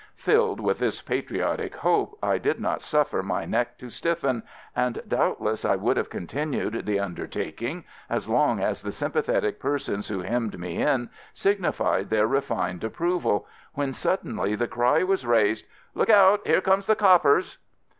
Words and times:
Filled 0.15 0.59
with 0.59 0.79
this 0.79 0.99
patriotic 0.99 1.75
hope 1.75 2.17
I 2.23 2.39
did 2.39 2.59
not 2.59 2.81
suffer 2.81 3.21
my 3.21 3.45
neck 3.45 3.77
to 3.77 3.91
stiffen, 3.91 4.41
and 4.75 4.99
doubtless 5.07 5.63
I 5.63 5.75
would 5.75 5.95
have 5.95 6.09
continued 6.09 6.87
the 6.87 6.99
undertaking 6.99 7.83
as 8.09 8.27
long 8.27 8.59
as 8.61 8.81
the 8.81 8.91
sympathetic 8.91 9.59
persons 9.59 10.07
who 10.07 10.21
hemmed 10.23 10.57
me 10.59 10.81
in 10.81 11.11
signified 11.35 12.09
their 12.09 12.25
refined 12.25 12.83
approval, 12.83 13.45
when 13.75 13.93
suddenly 13.93 14.55
the 14.55 14.67
cry 14.67 15.03
was 15.03 15.23
raised, 15.23 15.67
"Look 15.93 16.09
out, 16.09 16.47
here 16.47 16.61
comes 16.61 16.87
the 16.87 16.95
coppers!" 16.95 17.59